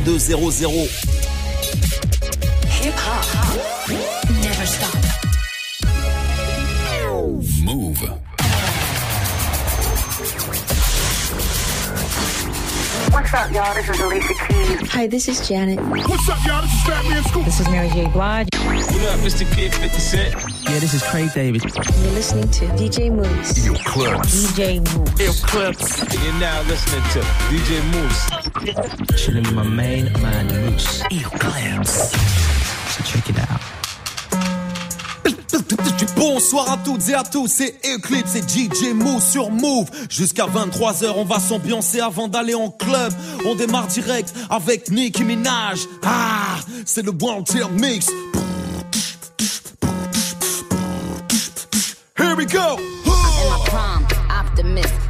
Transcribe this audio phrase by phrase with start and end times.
[0.00, 0.88] 2200.
[2.66, 3.28] Hip hop
[4.42, 4.94] never stop.
[7.62, 8.00] Move.
[13.12, 13.74] What's up, y'all?
[13.74, 14.90] This is Alicia Keys.
[14.92, 15.78] Hi, this is Janet.
[15.78, 16.62] What's up, y'all?
[16.62, 17.44] This is Fat Man Scoop.
[17.44, 18.06] This is Mary J.
[18.06, 18.48] Blige.
[18.54, 19.54] What up, Mr.
[19.54, 20.34] Kid 50 Cent?
[20.62, 21.62] Yeah, this is Craig David.
[21.64, 23.66] You're listening to DJ Mouss.
[23.66, 24.52] Yo, clubs.
[24.54, 25.20] DJ Mouss.
[25.20, 26.00] Yo, Clips.
[26.14, 28.41] You're now listening to DJ Mouss.
[29.16, 30.98] Chilling with my main man, Moose.
[30.98, 33.60] So check it out.
[36.16, 39.88] Bonsoir à toutes et à tous, c'est Eclipse et DJ Move sur Move.
[40.08, 43.12] Jusqu'à 23h, on va s'ambiancer avant d'aller en club.
[43.46, 45.80] On démarre direct avec Nicki Minaj.
[46.04, 48.06] Ah, c'est le World Tier Mix.
[52.18, 52.76] Here we go.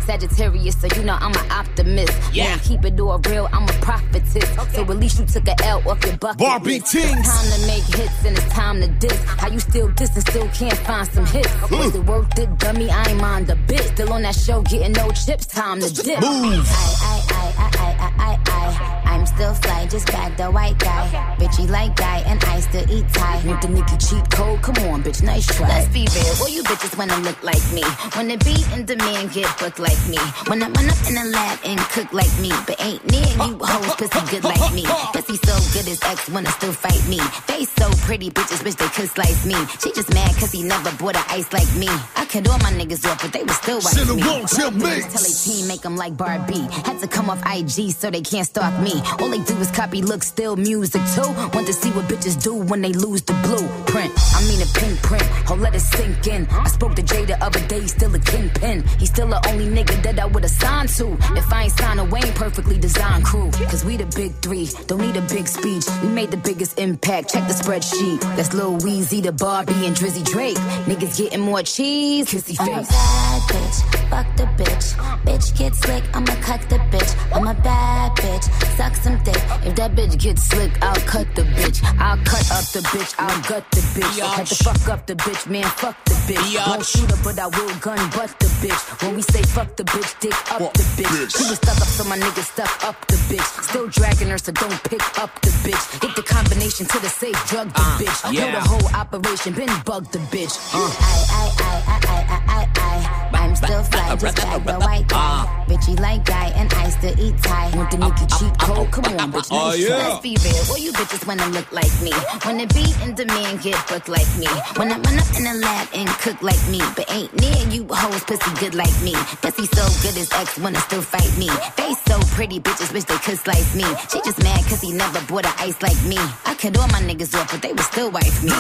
[0.07, 2.13] Sagittarius, so you know I'm an optimist.
[2.33, 2.59] Yeah.
[2.59, 4.49] keep it all real, I'm a prophetess.
[4.75, 6.39] So at least you took a L off your bucket.
[6.39, 6.81] Barbie.
[6.81, 7.27] Tings.
[7.27, 9.25] Time to make hits and it's time to diss.
[9.25, 11.49] How you still diss and still can't find some hits?
[11.71, 12.91] Was it worth it, dummy?
[12.91, 13.83] I ain't mind a bit.
[13.83, 15.47] Still on that show, getting no chips.
[15.47, 16.21] Time to dip.
[16.21, 16.67] Move.
[16.69, 19.02] I, I, I, I, I, I, I.
[19.23, 21.07] I'm still fly, just bagged the white guy.
[21.39, 23.47] Bitchy like guy, and I still eat Thai.
[23.47, 24.61] Want the Nicki cheat code?
[24.63, 25.69] Come on, bitch, nice try.
[25.69, 27.85] Let's be real, all you bitches wanna look like me.
[28.17, 30.19] Wanna be in demand, get booked like me.
[30.49, 32.51] Wanna run up in the lab and cook like me.
[32.67, 34.83] But ain't near you hoes pussy good like me.
[35.15, 37.21] Pussy so good his ex wanna still fight me.
[37.47, 39.55] Face so pretty, bitches wish they could slice me.
[39.79, 41.87] She just mad cause he never bought a ice like me.
[42.19, 44.23] I cut all my niggas off, but they was still wife Shit, it me.
[44.27, 44.99] won't tell me.
[45.15, 46.67] Tell they team make them like Barbie.
[46.83, 48.99] Had to come off IG so they can't stalk me.
[49.21, 51.31] All they do is copy look, still music too.
[51.55, 54.13] Want to see what bitches do when they lose the blueprint.
[54.35, 56.47] I mean a pink print, oh let it sink in.
[56.51, 58.85] I spoke to Jay the other day, he's still a kingpin.
[58.99, 61.17] He's still the only nigga that I would've signed to.
[61.37, 63.51] If I ain't signed a Wayne perfectly designed crew.
[63.71, 65.85] Cause we the big three, don't need a big speech.
[66.03, 68.21] We made the biggest impact, check the spreadsheet.
[68.37, 70.57] That's Lil Weezy, the Barbie, and Drizzy Drake.
[70.87, 74.87] Niggas getting more cheese, kissy I'm a bad bitch, fuck the bitch.
[75.25, 77.13] Bitch get slick, I'ma cut the bitch.
[77.35, 78.45] I'm a bad bitch,
[78.77, 79.43] suck some dick.
[79.67, 81.83] If that bitch gets slick, I'll cut the bitch.
[81.99, 84.19] I'll cut up the bitch, I'll gut the bitch.
[84.21, 86.69] Had to fuck up the bitch, man, fuck the bitch.
[86.69, 88.83] Won't shoot her, but I will gun butt the bitch.
[89.03, 91.37] When we say fuck the bitch, dick up the bitch.
[91.37, 93.49] She was stuck up, so my nigga stuck up the bitch.
[93.69, 96.01] Still dragging her, so don't pick up the bitch.
[96.01, 98.33] Get the combination to the safe, drug the bitch.
[98.33, 100.55] Know the whole operation, been bug the bitch.
[100.73, 103.23] I, I, I, I, I, I, I.
[103.35, 105.65] I'm still fly, just like the white guy.
[105.69, 107.77] Bitchy like guy, and I still eat Thai.
[107.77, 108.92] Want the Nicki cheat code?
[108.93, 109.49] Come on, bitch.
[109.51, 109.89] Oh, nice yeah.
[109.89, 110.09] try.
[110.09, 110.63] Let's be real.
[110.69, 112.13] All you bitches wanna look like me.
[112.45, 114.47] Wanna be in demand, get booked like me.
[114.77, 116.81] Wanna run up in the lab and cook like me.
[116.95, 119.15] But ain't near you hoes pussy good like me.
[119.41, 121.49] Pussy so good his ex wanna still fight me.
[121.81, 123.89] Face so pretty, bitches wish they could slice me.
[124.13, 126.21] She just mad cause he never bought a ice like me.
[126.45, 128.53] I cut all my niggas off, but they would still wife me.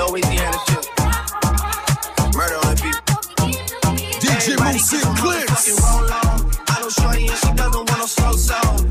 [0.00, 0.39] Louisiana
[4.40, 5.68] DJ and Clips.
[5.82, 6.50] roll on.
[6.68, 8.90] I know shorty and she doesn't want no slow song.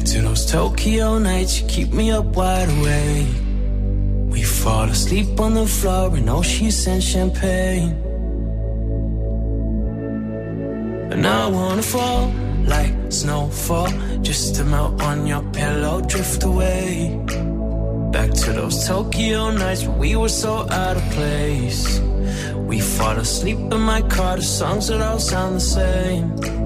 [0.00, 3.28] Back to those Tokyo nights, you keep me up wide awake.
[4.32, 7.90] We fall asleep on the floor in oceans and champagne.
[11.12, 12.32] And I wanna fall
[12.64, 13.92] like snowfall,
[14.22, 17.20] just to melt on your pillow, drift away.
[18.10, 22.00] Back to those Tokyo nights when we were so out of place.
[22.56, 26.59] We fall asleep in my car, the songs that all sound the same.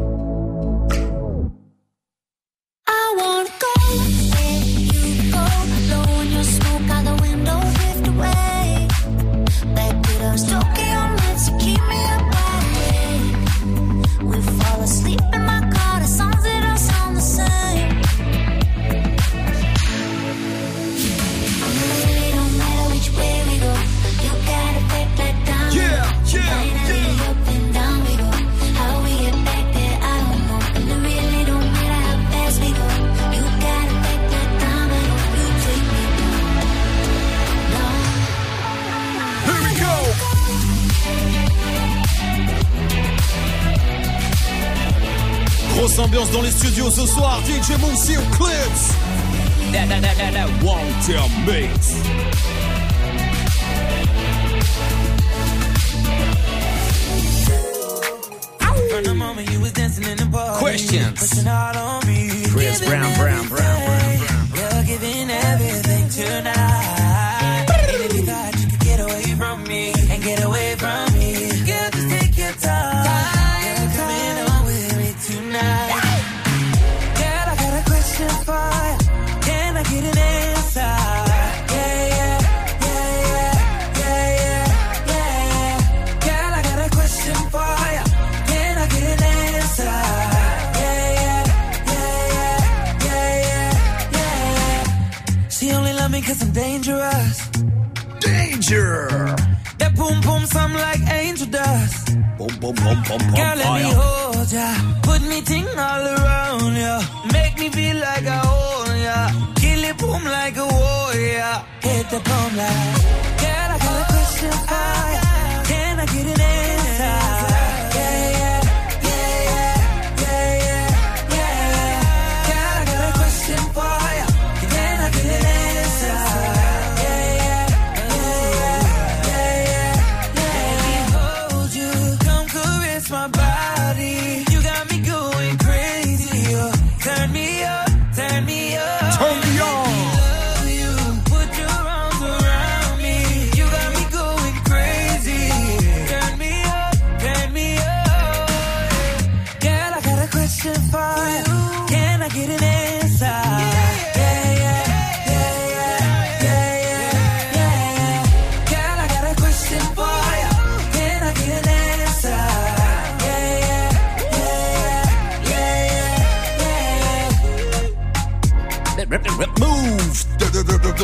[102.64, 103.34] Boom, boom, boom, boom.
[103.34, 104.68] Girl, let me hold ya.
[105.02, 107.02] Put me ting all around ya.
[107.30, 109.18] Make me feel like I own ya.
[109.60, 111.62] Kill it boom like a warrior.
[111.82, 113.02] Hit the boom like.
[113.42, 115.24] Girl, I got a question for ya.
[115.68, 116.83] Can I get an answer?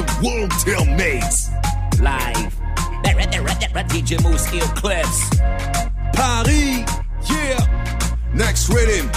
[0.00, 1.50] The, the Wanted Mix.
[2.00, 2.56] Live.
[3.90, 5.28] DJ Mouss Ill Clips.
[6.14, 6.48] Paris.
[7.28, 8.32] Yeah.
[8.32, 9.10] Next rhythm.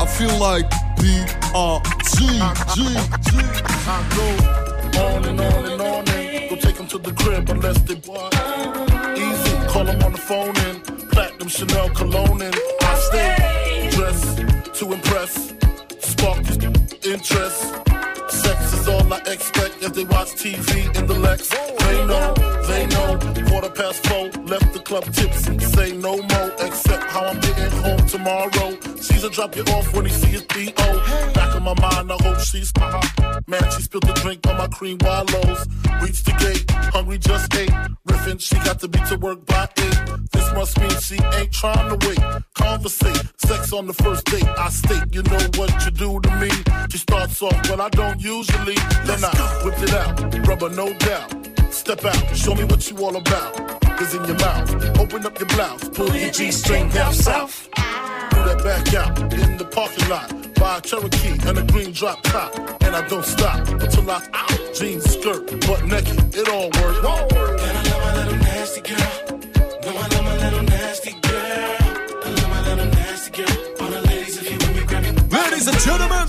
[0.00, 0.68] I feel like
[0.98, 2.26] B R G
[2.74, 2.82] G
[3.26, 3.38] G.
[3.86, 7.80] I go on and on and on and go take them to the crib unless
[7.82, 8.34] they want.
[9.16, 14.38] Easy, call them on the phone and platinum Chanel cologne and I stay dressed
[14.80, 15.54] to impress,
[16.00, 16.38] spark
[17.04, 17.91] interest.
[18.82, 21.48] Is all I expect as they watch TV in the Lex.
[21.50, 22.34] They know,
[22.66, 23.16] they know.
[23.48, 25.56] Quarter past four, left the club tipsy.
[25.60, 28.80] Say no more, except how I'm getting home tomorrow.
[28.96, 31.32] Caesar drop you off when he see his D.O.
[31.32, 32.72] Back in my mind, I hope she's
[33.46, 35.60] Man, she spilled the drink on my cream wallows.
[36.02, 37.70] Reached the gate, hungry just ate.
[38.12, 39.98] Riffin', she got to be to work by eight.
[40.32, 42.20] This must mean she ain't trying to wait.
[42.54, 44.46] Conversate, sex on the first date.
[44.58, 46.50] I state, you know what you do to me.
[46.90, 48.76] She starts off but I don't usually.
[49.06, 49.32] Then I
[49.64, 51.30] whipped it out, rubber no doubt.
[51.70, 53.52] Step out, show me what you all about.
[54.00, 57.68] Is in your mouth, open up your blouse, pull your G string down south.
[57.74, 60.28] Do that back out in the parking lot.
[60.56, 62.52] buy a Cherokee and a green drop top.
[62.82, 64.74] And I don't stop until I out.
[64.74, 67.81] Jeans, skirt, butt naked, it all works.
[68.62, 69.38] Nasty girl.
[69.84, 71.76] No, I love my little nasty girl.
[72.26, 73.56] I love my little nasty girl.
[73.80, 75.10] All the ladies, if you with me, grab me.
[75.36, 76.26] Ladies and gentlemen.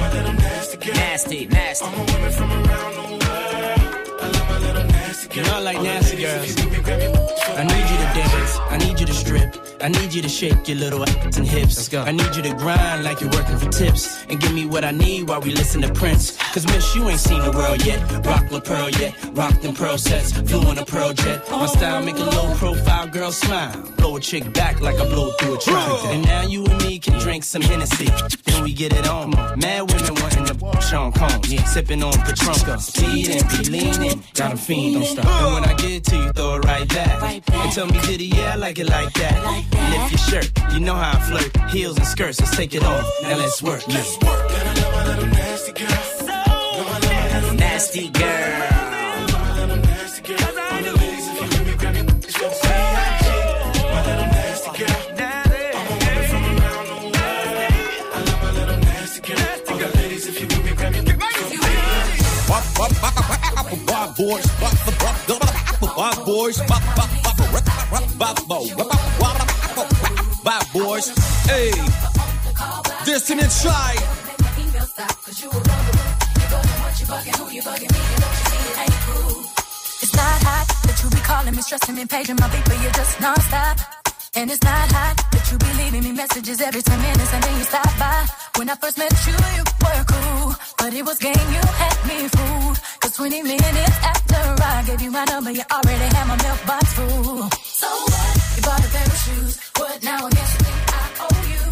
[0.00, 0.94] My little nasty girl.
[0.94, 1.84] Nasty, nasty.
[1.84, 3.80] All my women from around the world.
[4.22, 5.36] I love my little nasty girl.
[5.36, 7.39] You know I like nasty girls.
[7.48, 8.58] I need you to dance.
[8.70, 9.56] I need you to strip.
[9.80, 11.76] I need you to shake your little ass and hips.
[11.76, 12.02] Let's go.
[12.02, 14.24] I need you to grind like you're working for tips.
[14.28, 16.36] And give me what I need while we listen to Prince.
[16.52, 18.00] Cause miss, you ain't seen the world yet.
[18.26, 19.14] Rock La Pearl yet.
[19.32, 20.32] Rock them pearl sets.
[20.32, 21.48] Flew on a pearl jet.
[21.50, 23.72] My style make a low profile girl smile.
[23.96, 26.04] Blow a chick back like I blow through a trunk.
[26.06, 28.08] And now you and me can drink some Hennessy.
[28.44, 29.30] Then we get it on.
[29.30, 31.48] Mad women wanting to Sean Combs.
[31.70, 32.78] Sipping on Patron.
[32.80, 34.22] Speeding, be leaning.
[34.34, 35.26] Got a fiend, don't stop.
[35.26, 37.29] And when I get to you, throw it right back.
[37.30, 39.36] And tell me, did he, yeah, I like it like that.
[39.92, 41.56] Lift your shirt, you know how I flirt.
[41.70, 43.06] Heels and skirts, let's take it off.
[43.22, 43.86] Now let's work.
[43.86, 44.48] Let's work.
[44.48, 45.88] Gotta love my little nasty girl.
[45.88, 48.22] So nasty girl.
[48.22, 50.38] I love my little nasty girl.
[63.86, 64.46] Bad boys,
[65.96, 66.58] bad boys,
[71.00, 71.12] boys.
[71.46, 71.70] Hey,
[73.04, 74.00] Destiny Child.
[80.02, 82.92] It's not hot that you be calling me, stressing me, paging my beat, but you're
[82.92, 83.78] just non-stop.
[84.34, 87.58] And it's not hot that you be leaving me messages every 10 minutes and then
[87.58, 88.26] you stop by.
[88.56, 92.28] When I first met you, you were cool, but it was game, you had me
[92.28, 92.78] fooled.
[93.00, 96.92] Cause 20 minutes after I gave you my number, you already had my milk box
[96.94, 97.48] full.
[97.64, 98.40] So what?
[98.56, 99.60] You bought a pair of shoes.
[99.76, 100.26] What now?
[100.26, 100.89] I guess you think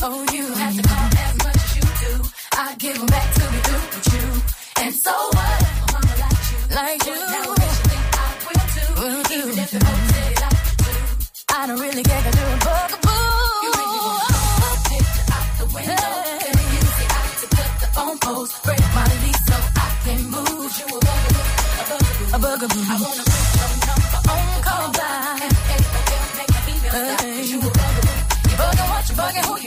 [0.03, 0.27] owe you.
[0.29, 2.13] Oh, you have to call as much as you do.
[2.53, 4.27] I give them back to be through with you.
[4.83, 5.59] And so what?
[5.93, 6.59] Mama like you.
[6.81, 7.15] Like you.
[7.15, 9.37] Now I you think I will too.
[9.39, 10.95] Even if it holds it like you do.
[11.59, 13.19] I don't really care 'cause you're a bugaboo.
[13.65, 16.13] You make me want to take you out the window.
[16.43, 16.57] Hey.
[16.79, 18.53] Use the eye to cut the phone post.
[18.65, 20.71] Break my lease so I can move.
[20.79, 21.45] You a bugaboo.
[21.81, 22.37] A bugaboo.
[22.37, 22.85] A bugaboo.
[22.93, 23.28] I wanna
[29.19, 29.45] bugging?
[29.45, 29.59] Who?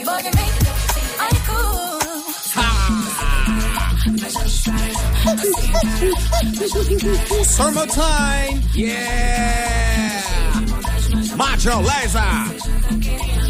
[7.44, 8.60] Summertime.
[8.74, 10.22] Yeah.
[11.36, 12.34] Major Lazer.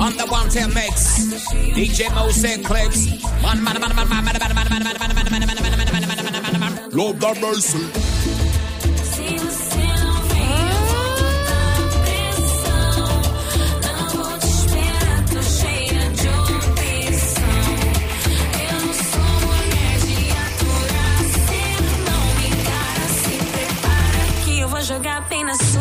[0.00, 1.32] On the Wanted Mix.
[1.76, 3.00] DJ Mouss clips.
[3.42, 3.92] Man, man, man,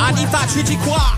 [0.02, 1.16] 阿尼萨去进挂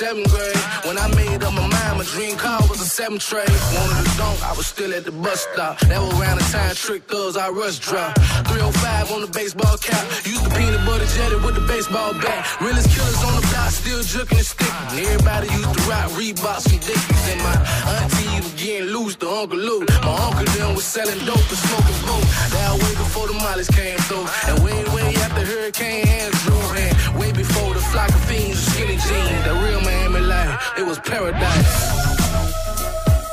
[0.00, 1.98] seventh grade when I made up my mind.
[1.98, 2.59] My dream car
[2.90, 3.46] seven tray.
[3.46, 5.78] Wanted to dunk, I was still at the bus stop.
[5.86, 8.18] That was around the time trick thugs I rush drop.
[8.50, 10.02] 305 on the baseball cap.
[10.26, 12.42] Used the peanut butter jelly with the baseball bat.
[12.60, 15.06] Realest killers on the block, still juking and sticking.
[15.06, 17.24] Everybody used to rock Reeboks and Dickies.
[17.30, 17.56] And my
[17.94, 19.86] auntie was getting loose to Uncle Lou.
[20.02, 22.24] My uncle then was selling dope and smoking boom.
[22.50, 24.26] That way before the mollies came through.
[24.50, 26.58] And way, way after Hurricane Andrew.
[26.74, 26.92] And
[27.22, 29.42] way before the flock of fiends skinny jeans.
[29.46, 32.09] The real Miami life, it was paradise.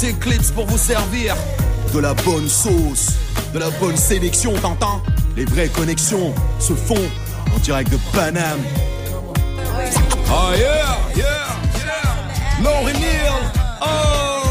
[0.00, 1.34] Et Clips pour vous servir.
[1.92, 3.14] De la bonne sauce,
[3.52, 5.02] de la bonne sélection, t'entends?
[5.36, 6.94] Les vraies connexions se font
[7.52, 8.60] en direct de Paname.
[10.30, 11.24] Oh yeah, yeah,
[11.74, 12.62] yeah.
[12.62, 13.40] Lauren Neal.
[13.80, 14.42] Oh,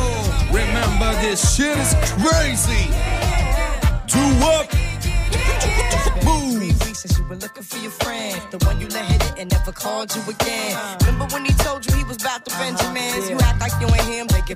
[0.52, 2.90] remember this shit is crazy.
[4.08, 4.68] Do up.
[11.02, 11.87] Remember when he told you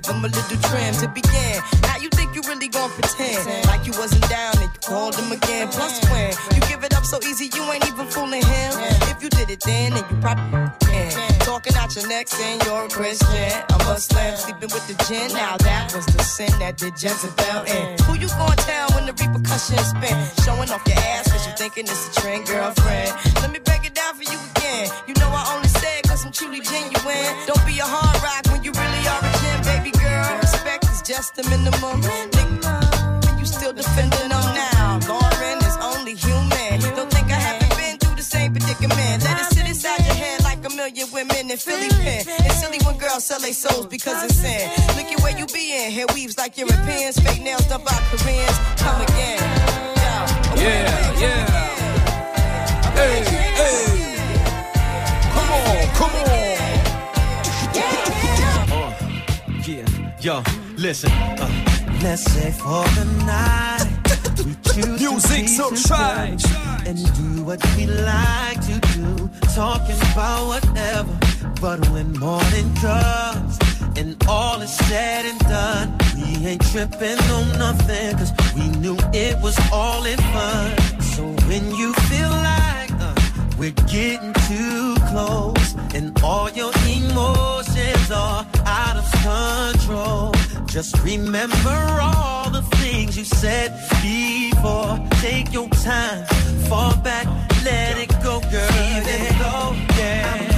[0.06, 1.62] him a little trim to begin.
[1.82, 5.30] Now you think you really gon' pretend like you wasn't down and you called him
[5.32, 5.68] again.
[5.68, 8.72] Plus when you give it up so easy, you ain't even fooling him.
[9.12, 11.38] If you did it then, then you probably can.
[11.40, 15.32] Talking out your neck saying you're a Christian, a Muslim, sleeping with the gin.
[15.32, 17.98] Now that was the sin that did Jezebel in.
[18.04, 20.16] Who you gonna tell when the repercussions spin?
[20.44, 23.12] Showing off your ass cause you thinking it's a trend, girlfriend.
[23.42, 24.90] Let me break it down for you again.
[25.06, 27.30] You know I only said cause I'm truly genuine.
[27.46, 28.11] Don't be a hard
[31.04, 32.00] just the minimum.
[32.02, 35.00] Nigga, and you still defending them now.
[35.00, 36.80] Lauryn is only human.
[36.96, 39.24] Don't think I haven't been through the same predicament.
[39.24, 42.24] Let it sit inside your head like a million women in Philly pen.
[42.46, 44.70] It's silly when girls sell their souls because it's sin.
[44.96, 45.90] Look at where you be in.
[45.92, 47.18] Hair weaves like Europeans.
[47.18, 48.58] Fake nails done by Koreans.
[48.78, 49.38] Come again.
[50.56, 51.46] Yeah, yeah.
[52.94, 53.24] Hey,
[53.58, 53.86] hey.
[55.34, 56.30] Come on, come on.
[59.64, 59.86] Yeah,
[60.20, 60.42] yo,
[60.82, 61.12] listen.
[61.12, 61.48] Uh,
[62.02, 63.86] let's say for the night.
[64.44, 66.34] We choose Music to so try.
[66.36, 69.30] together And do what we like to do.
[69.54, 71.16] Talking about whatever.
[71.60, 73.58] But when morning comes
[73.96, 78.16] and all is said and done, we ain't tripping on nothing.
[78.18, 81.00] Cause we knew it was all in fun.
[81.00, 83.14] So when you feel like uh,
[83.56, 87.71] we're getting too close and all your emotions
[88.12, 90.32] are out of control.
[90.66, 93.72] Just remember all the things you said
[94.02, 94.98] before.
[95.20, 96.24] Take your time,
[96.68, 97.26] fall back,
[97.64, 98.70] let it go, girl.
[98.96, 100.51] Even though, yeah,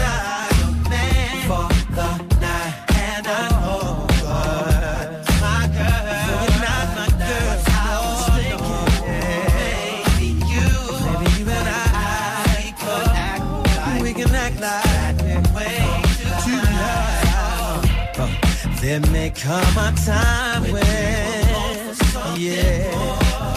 [18.84, 21.96] There may come a time when,
[22.38, 22.84] yeah,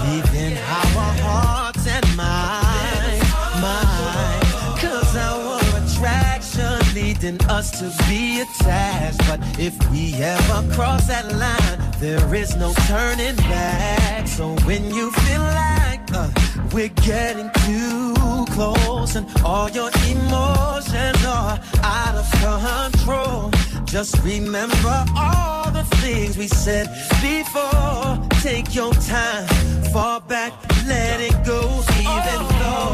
[0.06, 4.80] leaving our hearts and minds, mind.
[4.80, 9.20] Cause our attraction leading us to be attached.
[9.28, 14.30] But if we ever cross that line, there is no turning back.
[14.30, 15.77] So when you feel like
[16.17, 16.30] uh,
[16.73, 23.51] we're getting too close and all your emotions are out of control,
[23.86, 26.88] just remember all the things we said
[27.21, 28.19] before.
[28.41, 29.47] Take your time,
[29.93, 30.53] fall back,
[30.88, 31.62] let it go,
[32.03, 32.93] even though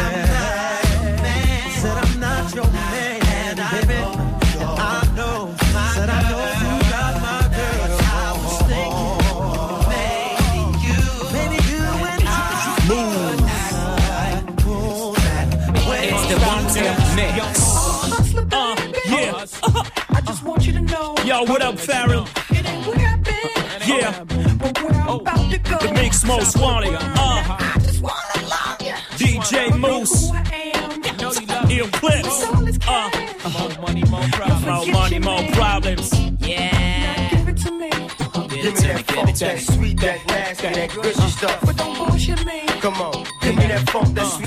[0.00, 1.70] I'm not your man.
[1.80, 3.56] Said I'm not your man,
[3.86, 4.31] baby.
[20.26, 21.14] Just want you to know.
[21.24, 22.26] Yo, what up, Pharrell?
[22.50, 24.24] It ain't where I've Yeah,
[24.58, 25.78] but where I'm about to go.
[25.78, 26.94] the mix most wanted.
[26.94, 28.94] Uh, I just wanna love you.
[29.18, 31.02] DJ Mouss, Who I am.
[31.72, 32.38] Eklips.
[32.86, 33.10] Uh,
[33.50, 34.66] More money, more problems.
[34.66, 36.12] More money, more problems.
[36.40, 37.30] Yeah.
[37.30, 40.90] Give it to me, Give it to me, give it to sweet, that nasty, that
[40.94, 41.58] gushy stuff.
[41.64, 42.62] but don't bullshit me.
[42.80, 44.41] Come on, give me that funk, that sweet,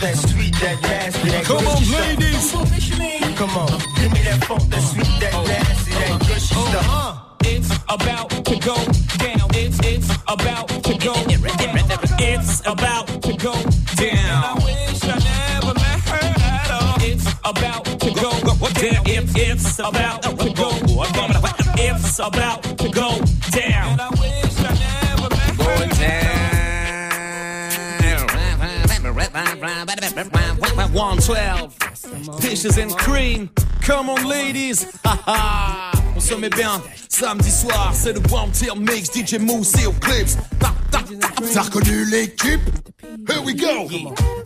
[0.00, 2.06] that sweet, that nasty, that Come on, gushy stuff.
[2.06, 3.38] ladies.
[3.38, 5.44] Come on, give me that funk, that sweet, that oh.
[5.44, 6.86] nasty, that gushy oh, stuff.
[6.86, 7.24] Uh-huh.
[7.44, 8.76] It's about to go
[9.18, 9.48] down.
[9.54, 11.14] It's it's about to go.
[11.14, 11.78] down.
[12.20, 13.54] It's about to go
[13.96, 14.44] down.
[14.44, 16.96] I wish I never met her at all.
[17.00, 18.30] It's about to go
[18.78, 19.02] down.
[19.06, 20.70] It's about to go,
[21.78, 23.27] it's about to go
[30.98, 31.74] 112.
[32.40, 33.48] Fishes and cream.
[33.82, 34.84] Come on, ladies.
[35.04, 36.82] On se met bien.
[37.08, 39.08] Samedi soir, c'est le Wanted Mix.
[39.12, 40.36] DJ Mouss et Clips.
[40.58, 41.28] Ta, ta, ta.
[41.54, 42.60] T'as reconnu l'équipe?
[43.28, 43.86] Here we go.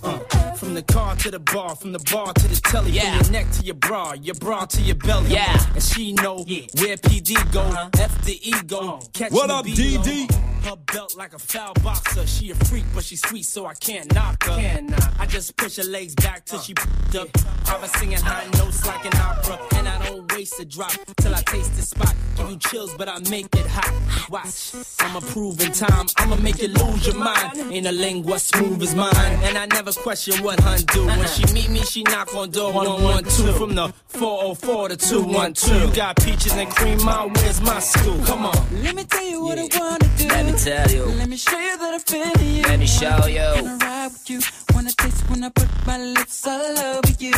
[0.03, 0.19] Uh,
[0.55, 3.17] from the car to the bar, from the bar to the telly, Yeah.
[3.17, 5.31] from your neck to your bra, your bra to your belly.
[5.31, 5.57] Yeah.
[5.75, 7.89] And she know where PD go, uh-huh.
[7.99, 8.79] F the ego.
[8.83, 9.01] Oh.
[9.15, 9.65] Catch What up.
[9.65, 10.29] DD?
[10.65, 12.27] Her belt like a foul boxer.
[12.27, 14.87] She a freak, but she sweet, so I can't knock her.
[15.19, 16.83] I just push her legs back till she uh.
[16.83, 17.29] p***ed up.
[17.69, 21.35] I was singing high notes like an opera, and I don't waste a drop till
[21.35, 22.15] I taste the spot.
[22.37, 24.31] Give you chills, but I make it hot.
[24.31, 26.07] Watch, I'ma prove in time.
[26.17, 27.59] I'ma make you lose your mind.
[27.73, 31.07] Ain't a lingua smooth as mine, and I never question what hun do.
[31.07, 34.97] When she meet me, she knock on door one one two from the 404 to
[34.97, 35.89] 212.
[35.89, 38.25] You got peaches and cream, my where's my school?
[38.25, 38.83] Come on.
[38.83, 40.52] Let me tell you what I wanna do.
[40.53, 41.05] Let me tell you.
[41.17, 42.63] Let me show you that I feel you.
[42.65, 43.41] Let me show you.
[43.41, 44.41] Wanna ride with you.
[44.75, 47.33] Wanna taste when I put my lips all over you.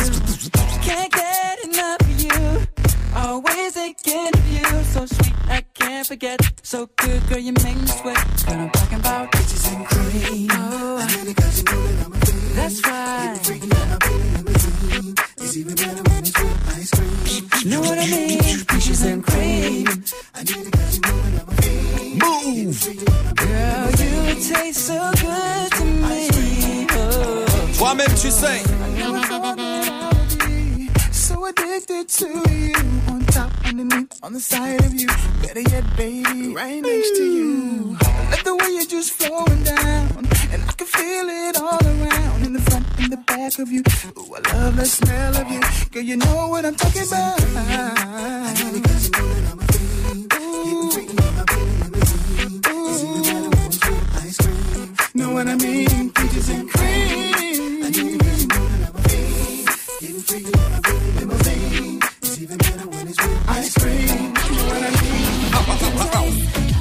[0.83, 2.67] Can't get enough of you.
[3.15, 4.83] Always thinking of you.
[4.83, 6.41] So sweet, I can't forget.
[6.61, 8.17] So good, girl, you make me sweat.
[8.17, 10.49] What I'm talking about, bitches and cream.
[10.51, 10.97] Oh,
[12.53, 14.34] that's right.
[15.55, 15.63] Know
[17.79, 18.39] what I mean?
[18.65, 19.85] Peaches and cream.
[22.19, 22.77] Move.
[23.35, 26.87] Girl, you taste so good to me.
[26.91, 27.45] Oh.
[27.77, 28.63] Toi-même, tu sais.
[31.35, 32.73] So addicted to you.
[33.09, 35.07] On top, underneath, on the side of you.
[35.41, 37.97] Better yet, baby, right next to you.
[37.99, 40.27] I love the way you're just flowing down.
[40.53, 42.45] And I can feel it all around.
[42.45, 43.83] In the front, in the back of you.
[44.17, 45.59] Ooh, I love the smell of you.
[45.91, 47.41] Girl, you know what I'm talking about.
[52.79, 53.25] Ooh,
[55.15, 56.11] know what I mean?
[56.11, 57.83] Peaches and cream.
[57.83, 58.24] Ice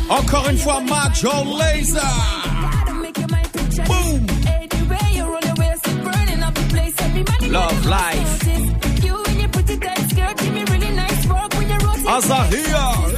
[0.09, 2.01] Encore une fois, Major Lazer.
[3.87, 4.27] Boom.
[7.51, 8.45] Love life.
[12.07, 13.14] Azahia.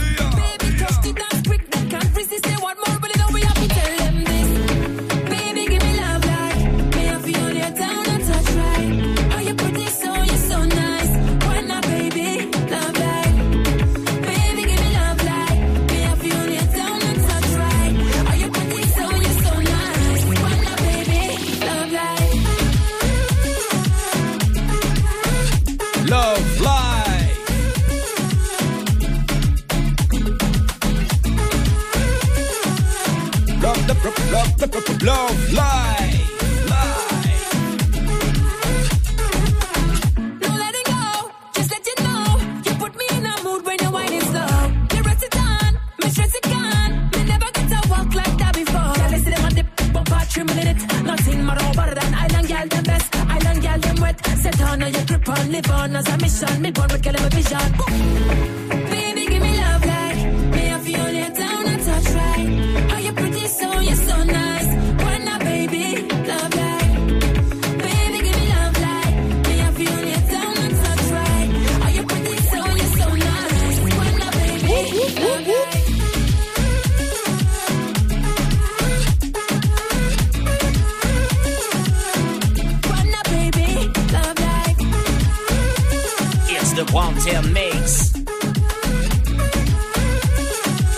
[86.87, 88.13] The Wanted Mix.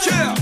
[0.06, 0.34] Yeah.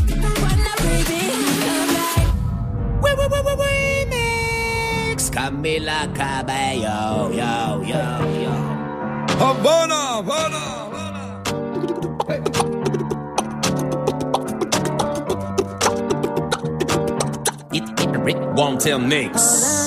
[5.30, 8.04] Camila Cabello, yo, yo,
[8.42, 8.54] yo.
[9.36, 11.22] Havana, Havana, Havana.
[17.72, 19.85] It, it, Rick Wanted Mix.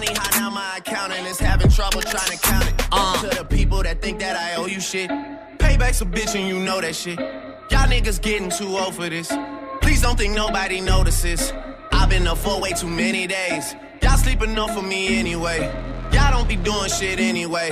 [0.00, 0.08] Move.
[0.08, 2.88] Funny how now my accountant is having trouble trying to count it.
[2.92, 3.20] Uh.
[3.22, 5.10] To the people that think that I owe you shit.
[5.58, 7.18] Payback's a bitch and you know that shit.
[7.18, 9.32] Y'all niggas getting too old for this.
[9.80, 11.52] Please don't think nobody notices.
[11.92, 13.74] I've been up for way too many days.
[14.02, 15.70] Y'all sleep enough for me anyway.
[16.12, 17.68] Y'all don't be doing shit anyway.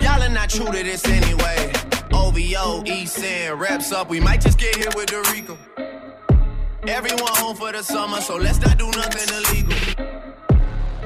[0.00, 1.72] Y'all are not true to this anyway.
[2.12, 4.10] OVO, East End, reps up.
[4.10, 5.56] We might just get hit with the Rico.
[6.86, 9.67] Everyone home for the summer, so let's not do nothing illegal.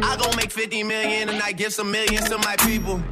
[0.03, 3.03] I gon' make 50 million and I give some millions to my people.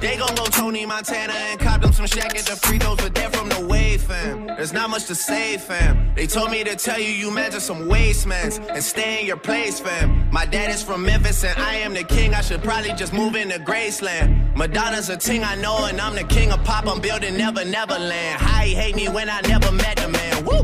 [0.00, 3.14] They gon' go Tony Montana and cop them some shack at the free throws, but
[3.14, 4.46] they're from the wave, fam.
[4.46, 6.12] There's not much to say, fam.
[6.14, 9.80] They told me to tell you you measure some wastemans and stay in your place,
[9.80, 10.28] fam.
[10.30, 12.34] My dad is from Memphis and I am the king.
[12.34, 14.54] I should probably just move into Graceland.
[14.54, 16.86] Madonna's a ting I know and I'm the king of pop.
[16.86, 18.40] I'm building Never Neverland.
[18.40, 20.44] How he hate me when I never met the man.
[20.44, 20.62] Woo!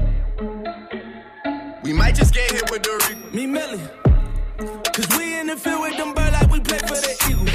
[1.82, 3.16] We might just get hit with the.
[3.32, 3.80] Me Millie.
[4.58, 7.50] Cause we in the field with them birds like we play for the Eagles.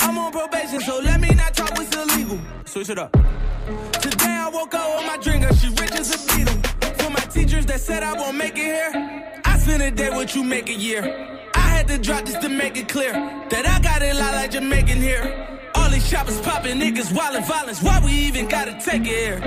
[0.00, 2.38] I'm on probation, so let me not talk what's illegal.
[2.64, 3.12] Switch it up.
[4.00, 6.54] Today I woke up with my drinker, she rich as a beetle.
[6.98, 10.34] For my teachers that said I won't make it here, I spend a day what
[10.34, 11.02] you make a year.
[11.54, 14.52] I had to drop this to make it clear that I got it lot like
[14.52, 15.58] Jamaican here.
[15.74, 17.82] All these shoppers popping niggas, wildin' violence.
[17.82, 19.40] Why we even gotta take it here?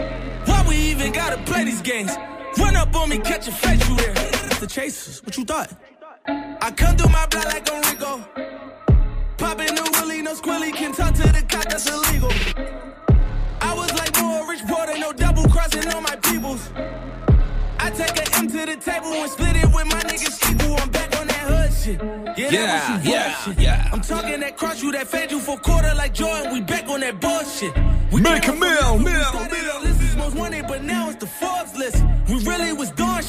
[0.45, 2.15] Why we even gotta play these games?
[2.59, 4.42] Run up on me, catch a face, you there.
[4.63, 5.73] The chasers, what you thought?
[6.25, 8.23] I come through my block like I'm Rico.
[9.35, 12.31] Poppin' no willy, no squilly, can talk to the cop, that's illegal.
[13.59, 16.69] I was like more rich porter, no double crossing on my peoples.
[17.77, 20.77] I take a M to the table and split it with my niggas equal.
[20.79, 22.01] I'm back on that hood shit.
[22.01, 23.61] Yeah, Yeah, that was some yeah, bullshit.
[23.61, 23.89] yeah.
[23.91, 26.53] I'm talking that cross you, that fed you for quarter like Jordan.
[26.53, 27.75] We back on that bullshit.
[28.13, 31.75] We Make a meal, meal, started on lists most wanted, but now it's the Forbes
[31.75, 32.01] list.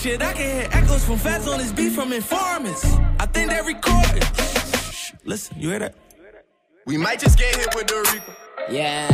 [0.04, 2.84] Shit, I can hear echoes from feds on this beat from informants.
[3.18, 3.64] I think they're
[5.24, 5.94] listen, you hear that?
[6.84, 8.34] We might just get hit with the Rico.
[8.68, 9.08] Yeah.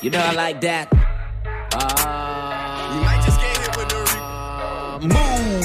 [0.00, 0.92] You know I like that.
[1.72, 5.00] Uh, we might just get hit with the Rico.
[5.02, 5.64] Move.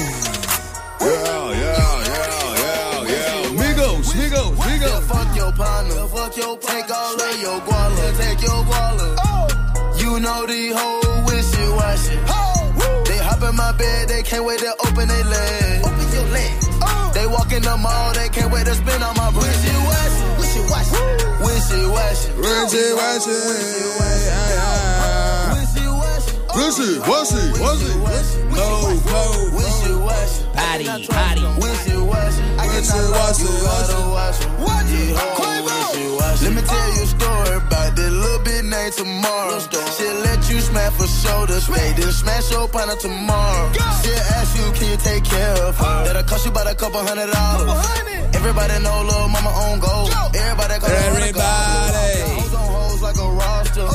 [1.01, 3.61] Yeah, yeah, yeah, yeah, yeah.
[3.61, 5.03] Migos, Migos, Migos.
[5.03, 6.07] fuck your partner.
[6.07, 8.17] Fuck your Take all of your guala.
[8.17, 9.15] Take your guala.
[9.19, 9.93] Oh.
[9.99, 11.00] You know the whole
[13.81, 15.87] bed, they can't wait to open their legs.
[15.87, 16.65] Open your legs.
[17.15, 20.21] They walk in the mall, they can't wait to spin on my wishy washy.
[20.39, 20.97] Wishy washy.
[21.45, 22.29] Wishy washy.
[22.45, 23.35] Wishy washy.
[26.57, 27.43] Wishy washy.
[27.61, 28.39] Wishy washy.
[28.57, 28.67] No,
[29.11, 29.21] no.
[29.57, 30.41] Wishy washy.
[30.53, 31.43] Patty, patty.
[31.63, 32.41] Wishy washy.
[32.61, 33.43] I can Wishy not washy.
[33.43, 34.51] You gotta watch 'em.
[34.91, 36.45] These hoes wishy washy.
[36.45, 38.00] Let me tell you a story about this
[38.83, 39.59] bit tomorrow.
[39.97, 41.67] She'll let you smash for shoulders.
[41.67, 43.71] They then smash your partner tomorrow.
[44.01, 46.05] She'll ask you, can you take care of her?
[46.05, 47.69] That'll cost you about a couple hundred dollars.
[48.33, 50.09] Everybody know little mama on gold.
[50.35, 51.41] Everybody call her on the go.
[51.41, 52.40] Hoes
[53.11, 53.87] like a roster.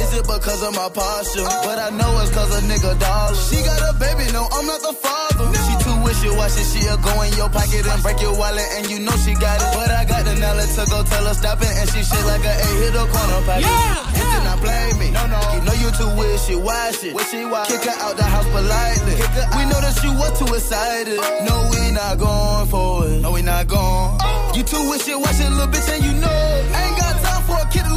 [0.00, 1.44] Is it because of my posture?
[1.64, 3.34] But I know it's cause a nigga dollar.
[3.34, 5.48] She got a baby, no, I'm not the father.
[5.48, 8.98] She too wishy washy, she'll go in your pocket and break your wallet, and you
[9.00, 9.70] know she got it.
[9.74, 12.44] But I got the knowledge to go tell her stop it, and she shit like
[12.44, 13.64] a eight hit a corner pocket.
[13.64, 15.08] Yeah, you did not blame me.
[15.10, 15.40] No, no.
[15.54, 17.12] You know you too wishy washy.
[17.12, 17.72] Wishy washy.
[17.72, 19.16] Kick her out the house politely.
[19.56, 21.20] We know that you were too excited.
[21.46, 23.20] No, we not going for it.
[23.22, 24.20] No, we not going.
[24.54, 26.28] You too wishy washy, little bitch, and you know.
[26.28, 26.64] it.
[26.76, 27.07] Ain't got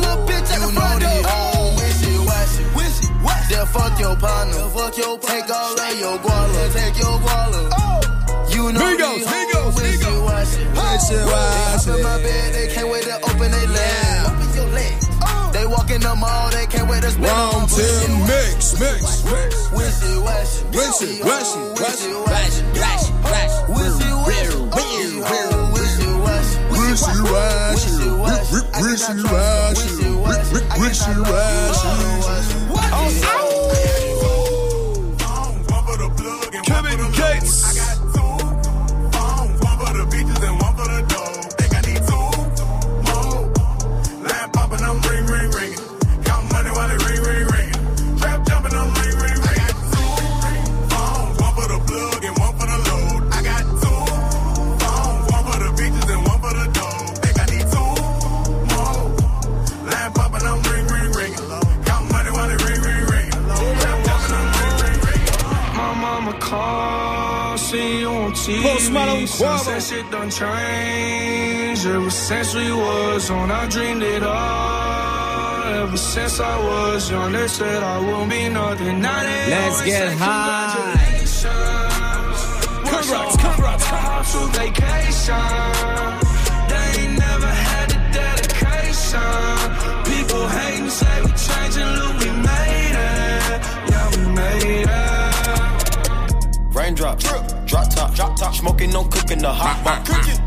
[0.02, 1.22] little bitch at the front door.
[1.26, 2.64] Oh, wishy washy.
[2.76, 3.54] Wishy washy.
[3.54, 4.62] Then fuck your partner.
[4.76, 6.62] Fuck your Take all of your guala.
[6.74, 7.62] Take your guala.
[8.54, 10.64] You know Migos, Migos, hoes wishy washy.
[10.76, 14.28] Wishy They hop in my bed, they can't wait to open their legs.
[14.28, 15.06] Open your legs.
[15.54, 19.72] They walk in the mall, they can't wait to spend Round ten mix, mix, mix.
[19.72, 20.66] Wishy washy.
[20.76, 22.12] Wishy, washy, washy.
[22.12, 23.12] Wishy washy.
[23.72, 25.61] Weird, Oh, Wishy washy.
[26.92, 27.92] Wishy washy.
[28.82, 30.12] Wishy washy.
[30.78, 31.14] Wishy
[32.92, 33.51] washy.
[68.46, 68.72] See you on TV.
[68.74, 69.66] Post Malone Since Quavo.
[69.66, 71.86] that shit done changed.
[71.86, 75.64] Ever since we was on, I dreamed it all.
[75.84, 79.02] Ever since I was young, they said I won't be nothing.
[79.02, 80.74] Now they Let's get say high.
[80.76, 82.40] congratulations.
[82.92, 84.32] Congrats, congrats, congrats.
[84.34, 85.48] To vacation.
[86.72, 89.32] They ain't never had the dedication.
[90.12, 93.62] People hating, say we changing, look, we made it.
[93.92, 96.76] Yeah, we made it.
[96.76, 97.18] Raindrop,
[97.72, 100.06] drop top, drop top, smoking on cooking the hot pot.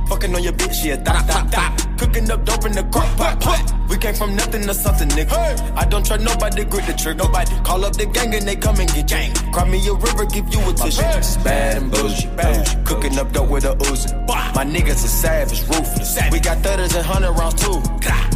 [0.09, 1.99] Fucking on your bitch, yeah, dot, dot, dot.
[1.99, 3.73] Cooking up dope in the crock pot.
[3.89, 5.33] We came from nothing to something, nigga.
[5.75, 7.25] I don't trust nobody, grip the trigger.
[7.25, 9.33] Nobody call up the gang and they come and get gang.
[9.53, 11.01] Cry me a river, give you a tissue.
[11.43, 12.85] Bad and bougie, bougie.
[12.85, 14.13] Cooking up dope with a Uzi.
[14.55, 16.19] My niggas is savage, ruthless.
[16.31, 17.81] We got thudders and hundred rounds too.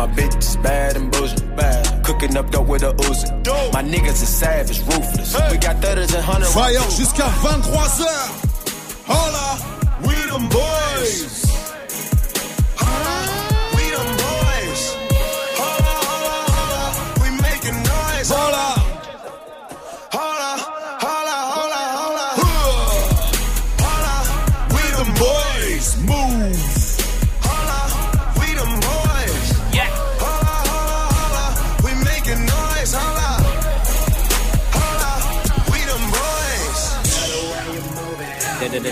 [0.00, 2.04] My bitch is bad and bougie, bad.
[2.04, 3.28] Cooking up dope with a Uzi.
[3.74, 5.36] My niggas is savage, ruthless.
[5.52, 7.02] We got thudders and hundred rounds Fire too.
[7.02, 8.47] jusqu'à 23h.
[9.10, 9.58] Hola,
[10.02, 11.47] we them boys.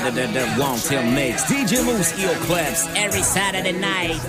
[0.06, 1.42] The, the, the, the, the, the Long Tail Mix.
[1.46, 4.20] DJ Mouss, EO Clips, every Saturday night.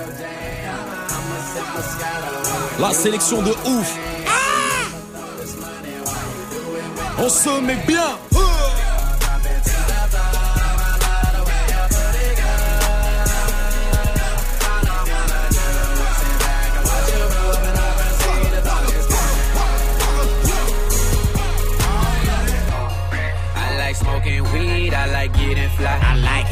[2.79, 3.97] La sélection de ouf.
[7.19, 8.26] On se met bien.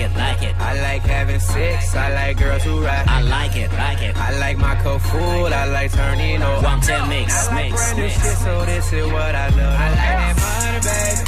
[0.06, 0.56] It, like it.
[0.60, 3.08] I like having sex, I like girls who ride.
[3.08, 4.16] I like it, like it.
[4.18, 6.66] I like my cup full, I like turning over.
[6.66, 8.14] One ten mix, like mix, mix.
[8.14, 9.76] shit, so this is what I love.
[9.86, 11.24] I like that money, baby.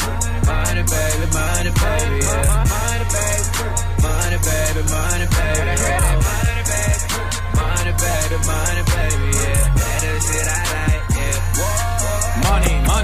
[0.48, 2.66] Money, baby, money, baby, yeah.
[2.74, 3.46] Money, baby.
[4.04, 6.18] Money, baby, money, baby, yeah.
[6.28, 7.06] Money, baby.
[7.58, 9.76] Money, baby, money, baby, yeah.
[9.78, 10.97] That is it I like.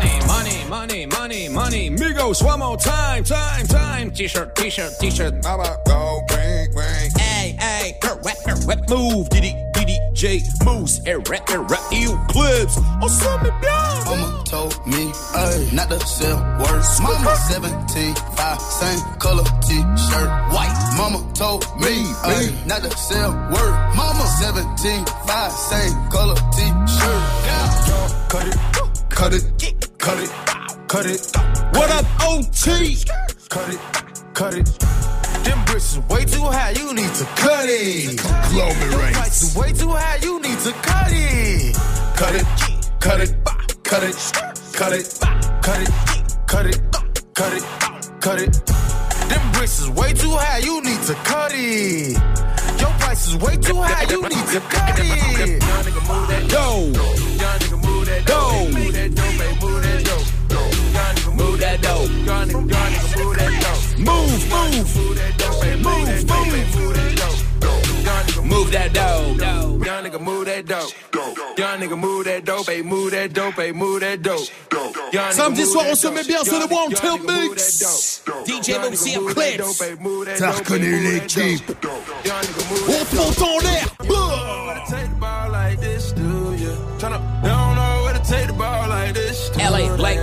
[0.04, 1.90] Money, money, money, money, money.
[1.90, 4.12] Migos, one more time, time, time.
[4.12, 5.44] T-shirt, t-shirt, t-shirt.
[5.44, 7.12] Mama, go, ring, ring.
[7.18, 9.30] Hey, hey, rap, rap, rap, move.
[9.30, 12.76] Diddy, Diddy, J, Mouss, et rap, rap, EU clips.
[13.08, 13.84] Se met bien.
[14.06, 17.00] Mama told me ay, not to sell words.
[17.02, 20.76] Mama 17, 5, same color t-shirt, white.
[20.98, 23.74] Mama told me ay, not to sell word.
[23.96, 27.24] Mama 17, 5, same color t-shirt.
[27.48, 27.64] Yeah.
[28.30, 28.58] Cut it,
[29.10, 29.53] cut it,
[30.04, 30.30] cut it,
[30.90, 31.32] cut it.
[31.78, 32.98] What up, OT?
[33.48, 33.80] Cut it,
[34.34, 34.66] cut it.
[35.46, 38.20] Them bricks is way too high, you need to cut it.
[38.20, 39.18] Conglomerates.
[39.18, 41.76] Price is way too high, you need to cut it.
[42.18, 42.46] Cut it,
[43.00, 43.34] cut it,
[43.84, 44.16] cut it,
[44.74, 45.20] cut it,
[45.64, 45.90] cut it,
[46.48, 46.82] cut it,
[47.34, 47.64] cut it,
[48.20, 48.66] cut it.
[49.30, 52.18] Them bricks is way too high, you need to cut it.
[52.78, 55.64] Your price is way too high, you need to cut it.
[55.64, 56.04] Young nigga
[61.36, 62.10] move that dope.
[62.10, 64.00] Young nigga, young nigga move that dope.
[64.00, 64.96] Move, move.
[64.96, 67.40] Move that dope, baby, move that dope, baby, move that dope.
[68.04, 69.86] Young nigga Move that dope.
[69.86, 70.94] Young nigga move that dope.
[71.58, 74.48] Young nigga move that dope, baby, move that dope, baby, move that dope.
[75.14, 76.16] Young nigga Samedi move soir, that on se dope.
[76.16, 78.22] met bien sur le Young One nigga Tail move that Mix.
[78.26, 78.46] dope.
[78.46, 79.58] DJ Young Moussi nigga en move that clips.
[79.58, 81.68] dope, baby, move that T'as dope, reconnu baby, move that l'équipe.
[81.82, 82.26] dope.
[82.26, 83.20] Young nigga move On that dope.
[83.20, 83.88] monte en l'air.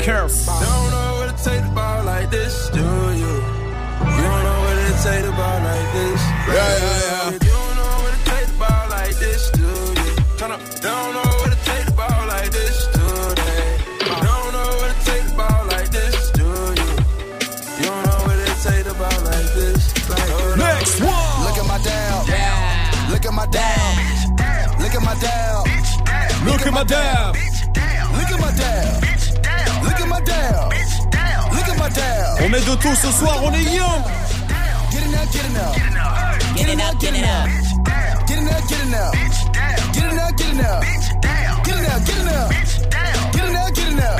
[0.00, 0.06] LA they?
[0.06, 0.46] Black Curse.
[0.46, 3.34] They don't know where to take the ball like this, do you?
[4.00, 6.20] You don't know where to take the ball like this.
[6.20, 7.30] Yeah, yeah, yeah.
[7.32, 10.12] You don't know where to take the ball like this, do you?
[10.38, 13.06] Tryna, they don't know where to take the ball like this, do
[13.40, 13.60] they?
[13.98, 16.90] They don't know where to take the ball like this, do you?
[17.78, 19.80] You don't know where to take the ball like this.
[20.08, 20.58] Like, hold on.
[20.58, 21.36] Next one.
[21.44, 22.20] Look at my down.
[23.10, 23.90] Look at my down.
[24.80, 25.64] Look at my down.
[26.46, 27.49] Look at my dab.
[32.50, 34.02] On met de tout ce soir, on est young.
[34.90, 35.72] Get it now, get it now.
[36.56, 37.46] Get it up, get it up.
[38.26, 39.12] Get it now, get it now.
[39.92, 40.80] Get it now, get it now.
[41.62, 42.48] Get it now, get it now.
[43.30, 44.16] Get it now, get it now.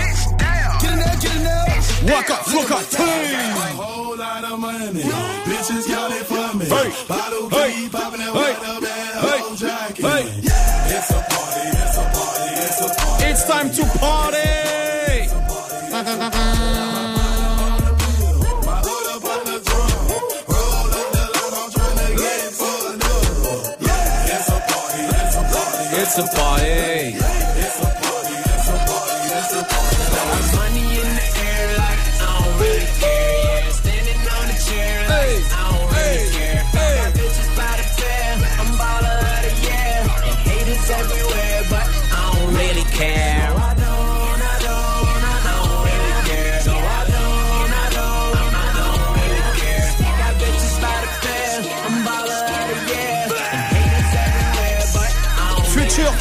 [0.78, 2.14] Get it now, get it now.
[2.14, 3.74] Waka, flocka, team.
[3.74, 5.03] Whole lot of money.
[5.51, 6.66] Bitches got it for me.
[6.66, 6.93] Hey.
[7.09, 7.89] Bottle Hey.
[7.91, 8.55] popping that Hey.
[8.55, 9.22] water, man.
[9.24, 9.41] Hey.
[9.41, 10.05] whole jacket.
[10.05, 10.49] Hey.
[26.11, 26.89] Party, It's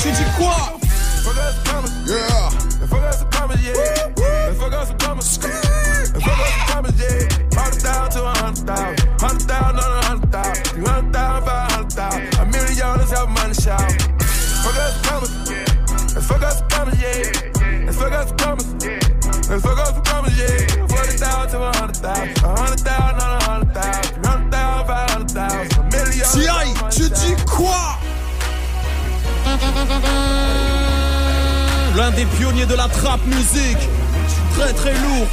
[0.02, 0.78] Tu 货
[32.20, 33.78] des pionniers de la trap musique.
[34.53, 35.28] Très très lourd.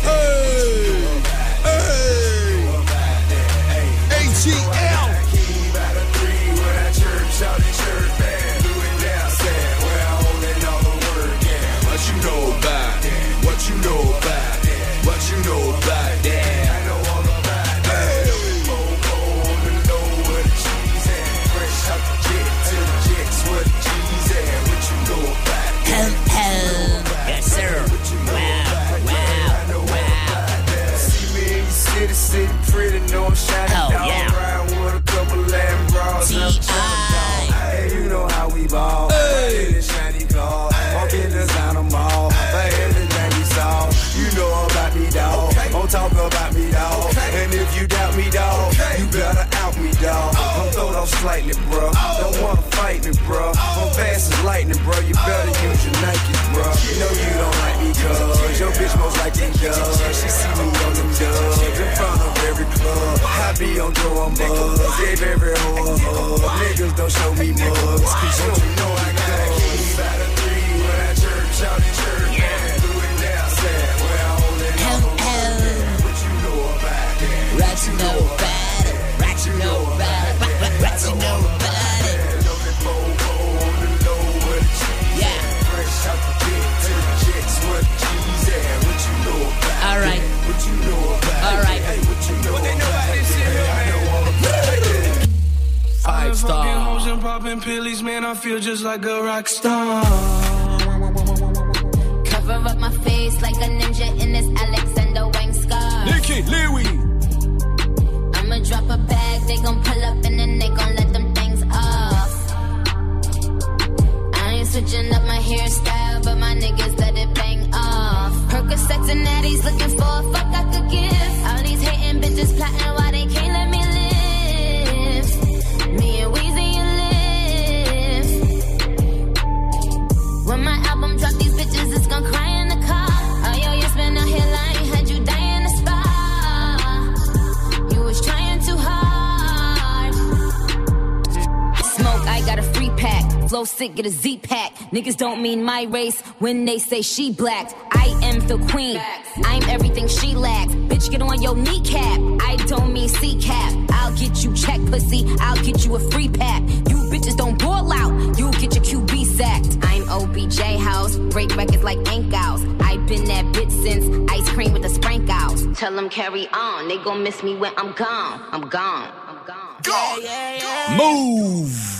[143.56, 144.74] Flow sick, get a Z pack.
[144.92, 147.72] Niggas don't mean my race when they say she black.
[147.90, 149.00] I am the queen.
[149.46, 150.74] I'm everything she lacks.
[150.74, 152.20] Bitch, get on your kneecap.
[152.42, 153.72] I don't mean C cap.
[153.92, 155.24] I'll get you check, pussy.
[155.40, 156.60] I'll get you a free pack.
[156.90, 158.38] You bitches don't ball out.
[158.38, 159.78] You'll get your QB sacked.
[159.86, 161.16] I'm OBJ house.
[161.16, 162.62] Break records like Ink Owls.
[162.80, 165.66] I've been that bitch since ice cream with the sprinkles.
[165.78, 166.88] Tell them carry on.
[166.88, 168.38] They gon' miss me when I'm gone.
[168.52, 169.10] I'm gone.
[169.26, 169.40] i'm
[169.86, 170.98] Yeah, yeah, yeah.
[170.98, 171.95] Move.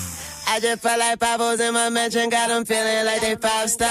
[0.49, 3.89] I just felt like Pablo's in my mansion, got them feeling like they five star.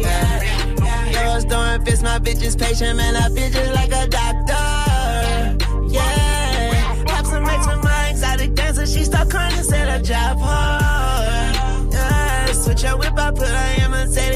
[0.00, 1.12] Yeah.
[1.12, 3.16] Girls doing fist, my bitch is patient, man.
[3.16, 5.68] I feel just like a doctor.
[5.88, 6.74] Yeah.
[7.10, 11.92] Have some extra my exotic dancer, she start crying and said I job hard.
[11.92, 12.46] Yeah.
[12.52, 14.29] Switch up whip, I put her in Mercedes,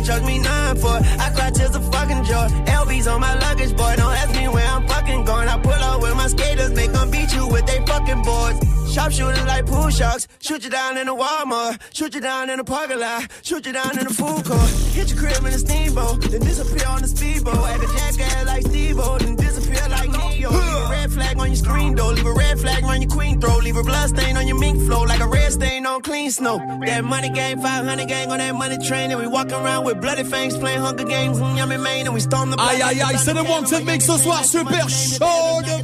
[0.00, 1.02] ain't charged me none for it.
[1.20, 2.46] I cry tears of fucking joy.
[2.80, 3.94] LB's on my luggage, boy.
[3.96, 5.48] Don't ask me where I'm fucking going.
[5.48, 8.58] I pull up with my skaters, make them beat you with they fucking boards.
[8.90, 10.26] Sharpshooters like pool sharks.
[10.40, 11.80] Shoot you down in the Walmart.
[11.92, 13.30] Shoot you down in the parking lot.
[13.42, 14.68] Shoot you down in the food court.
[14.96, 16.22] Hit your crib in a steamboat.
[16.22, 17.54] Then disappear on the speedboat.
[17.54, 19.18] Act a jackass like Steve-O.
[19.18, 20.50] Then disappear like Neo.
[20.50, 22.12] Leave a red flag on your screen door.
[22.12, 23.62] Leave a red flag on your queen throat.
[23.62, 25.02] Leave a blood stain on your mink flow.
[25.02, 26.58] Like a red stain on clean snow.
[26.84, 29.10] That money game, 500 gang on that money train.
[29.10, 31.38] And we walk around with bloody fangs playing Hunger Games.
[31.38, 32.06] Mm, yummy Maine.
[32.06, 34.44] And we storm the block Aïe aïe the aïe, c'est le Wanted Mix ce soir,
[34.44, 35.80] super chaud de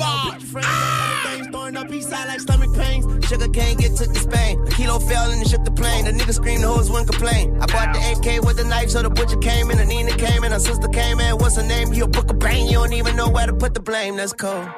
[1.67, 3.05] Throwing up east side like stomach pains.
[3.27, 4.61] Sugar cane get took to Spain.
[4.67, 6.05] A kilo fell and it shook the plane.
[6.05, 7.57] The nigga screamed, the hoes wouldn't complain.
[7.61, 9.79] I bought the AK with the knife, so the butcher came in.
[9.81, 11.37] And Nina came in, her sister came in.
[11.39, 11.93] What's her name?
[11.93, 14.17] You a book of bang, you don't even know where to put the blame.
[14.17, 14.69] That's cold.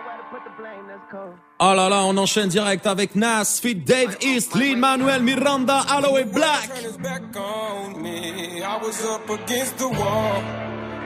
[1.60, 6.24] Oh là là, on enchaîne direct avec Nas, Fit Dave East, Lin Manuel Miranda, Aloe
[6.24, 6.68] Blacc.
[6.68, 8.62] Turn his back on me.
[8.62, 10.42] I was up against the wall.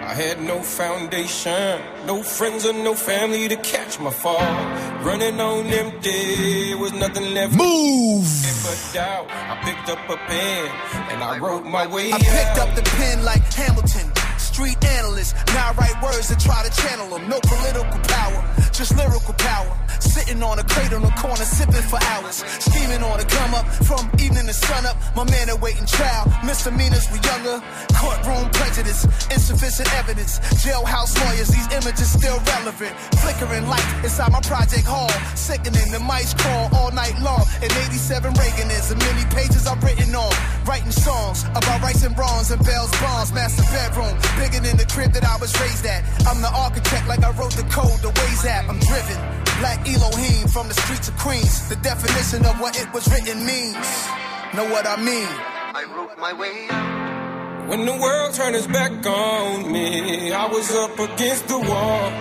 [0.05, 4.41] I had no foundation, no friends or no family to catch my fall.
[5.05, 7.55] Running on empty, was nothing left.
[7.57, 8.27] Move.
[8.65, 10.67] But doubt, I picked up a pen
[11.13, 14.13] and I wrote my way I picked up the pen like Hamilton,
[14.53, 15.35] street analyst.
[15.57, 17.29] Now I write words and try to channel them.
[17.29, 18.41] No political power,
[18.73, 19.73] just lyrical power.
[20.01, 22.45] Sitting on a crate on the corner, sipping for hours.
[22.61, 24.97] Scheming on a come up from evening to sun up.
[25.17, 26.29] My man awaiting trial.
[26.45, 27.65] Misdemeanors were younger.
[27.97, 30.39] Courtroom prejudice, insufficient evidence.
[30.61, 32.93] Jailhouse lawyers, these images still relevant.
[33.23, 35.11] Flickering light inside my project hall.
[35.35, 37.47] Sickening the mice crawl all night long.
[37.63, 40.33] In 87 Reagan is the many pages I've written on.
[40.67, 43.33] Writing songs about rights and wrongs and bells, bonds.
[43.33, 46.05] Master bedroom, bigger than the crib that I was raised at.
[46.27, 48.69] I'm the architect like I wrote the code, the ways app.
[48.69, 49.19] I'm driven.
[49.61, 51.69] Black Elohim from the streets of Queens.
[51.69, 53.87] The definition of what it was written means.
[54.55, 55.29] Know what I mean?
[55.75, 56.69] I wrote my way
[57.69, 62.13] When the world turned its back on me, I was up against the wall.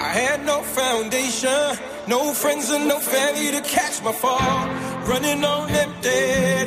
[0.00, 1.76] I had no foundation,
[2.08, 4.66] no friends and no family to catch my fall.
[5.08, 6.08] Running on empty,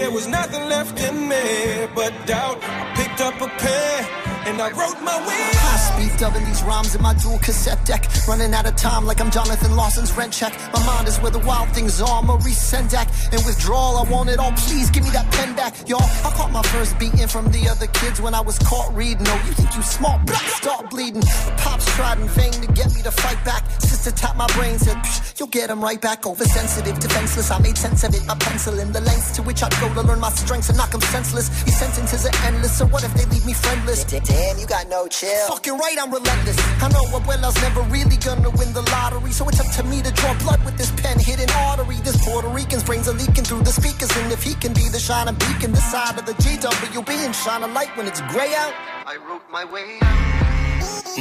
[0.02, 2.60] there was nothing left in me but doubt.
[2.62, 6.96] I picked up a pen and I wrote my way High speed dubbing these rhymes
[6.96, 8.06] in my dual cassette deck.
[8.28, 10.54] Running out of time like I'm Jonathan Larson's rent check.
[10.74, 12.22] My mind is where the wild things are.
[12.22, 13.08] Maurice Sendak.
[13.34, 14.52] and withdrawal, I want it all.
[14.54, 16.10] Please give me that pen back, y'all.
[16.26, 19.26] I caught my first beating from the other kids when I was caught reading.
[19.28, 20.26] Oh, you think you smart?
[20.26, 21.22] Blah, start bleeding.
[21.22, 23.64] The pops tried in vain to get me to fight back.
[23.82, 26.26] Sister tapped my brain, said, "Psh, You'll get him right back.
[26.26, 27.50] Oversensitive, defenseless.
[27.50, 28.26] I made sense of it.
[28.26, 30.90] My pencil in the lengths to which I'd go to learn my strengths and knock
[30.92, 31.50] knock 'em senseless.
[31.64, 32.78] These sentences are endless.
[32.78, 34.04] So what if they leave me friendless?
[34.40, 35.48] Damn, you got no chill.
[35.50, 36.58] Fucking right, I'm relentless.
[36.82, 39.34] I know what Abuela's never really gonna win the lottery.
[39.34, 41.98] So it's up to me to draw blood with this pen hidden artery.
[42.08, 44.10] This Puerto Rican's brains are leaking through the speakers.
[44.16, 47.64] And if he can be the shining beacon, the side of the GWB and shine
[47.64, 48.74] a light when it's gray out.
[49.06, 50.00] I wrote my way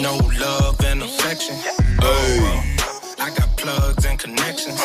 [0.00, 1.56] No love and affection.
[3.18, 4.80] I got plugs and connections.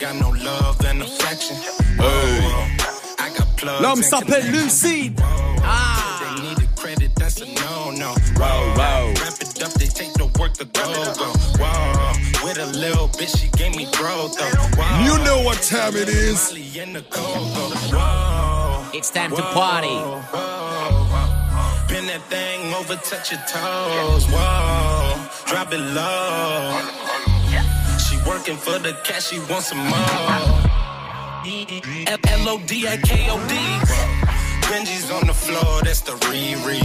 [0.00, 1.56] Got no love and affection.
[2.00, 2.66] Oh,
[3.20, 3.82] I got plugs.
[3.82, 4.82] L'homme and s'appelle connections.
[4.82, 5.20] Lucide.
[5.62, 6.11] Ah.
[7.34, 8.14] That's a no-no.
[8.36, 9.14] Whoa, whoa.
[9.20, 11.32] Wrap it up, they take the work to go, go.
[11.58, 14.44] Whoa, with a little bitch, she gave me growth, though.
[14.76, 15.04] Whoa.
[15.04, 16.50] You know what time it is.
[16.50, 16.94] Molly in.
[17.92, 18.90] Whoa.
[18.94, 19.88] It's time to party.
[21.88, 24.26] Bend that thing over, touch your toes.
[24.26, 26.80] Whoa, drop it low.
[27.98, 30.68] She working for the cash, she wants some more.
[31.44, 34.31] L O D I K O D.
[34.72, 36.80] Benji's on the floor, that's the Riri.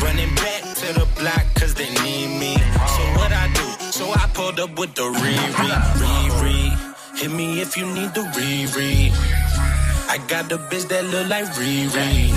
[0.00, 2.54] Running back to the block, cause they need me.
[2.96, 3.66] So what I do?
[3.92, 5.68] So I pulled up with the Riri.
[6.00, 7.18] Riri.
[7.18, 9.12] Hit me if you need the Riri.
[10.08, 12.32] I got the bitch that look like Riri.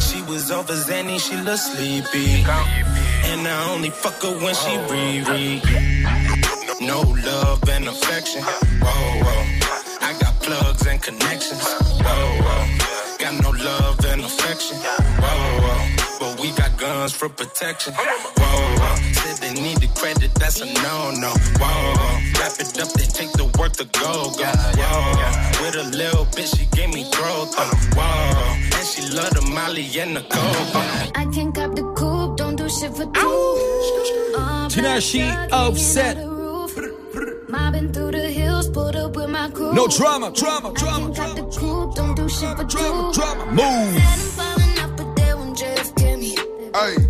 [0.00, 2.44] She was over Zanny, she look sleepy.
[3.30, 5.50] And I only fuck her when she Riri.
[6.80, 8.40] No love and affection.
[8.40, 9.42] Whoa, whoa.
[10.00, 11.66] I got plugs and connections.
[12.00, 12.84] Whoa, whoa.
[13.18, 14.04] Got no love
[14.54, 14.78] and affection.
[15.22, 16.18] Whoa, whoa.
[16.20, 17.94] But we got guns for protection.
[17.94, 18.96] Whoa, whoa.
[19.12, 21.30] Said they need the credit, that's a no-no.
[21.58, 22.40] Whoa, whoa.
[22.40, 24.50] Wrap it up, they take the work to go, go.
[24.78, 25.64] Whoa.
[25.64, 27.54] With a little bitch, she gave me growth.
[27.96, 28.78] Whoa.
[28.78, 31.16] And she love the Molly and the coke.
[31.16, 34.34] I can't cop the coupe, don't do shit for two.
[34.36, 36.16] Uh, Tinashe black truck Offset.
[36.16, 37.48] hanging out the roof.
[37.48, 39.72] Mobbing through the hills, pulled up with my crew.
[39.74, 41.52] No drama, drama, I can't
[42.34, 43.12] shit for two.
[43.12, 43.46] drama.
[43.52, 44.34] Move.
[46.74, 47.03] Said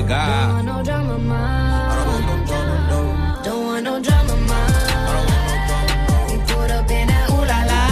[0.00, 0.48] my God.
[0.48, 1.42] Don't want no drama, ma.
[3.44, 4.60] Don't want no drama, ma.
[6.28, 7.82] We pulled up in that ooh la la.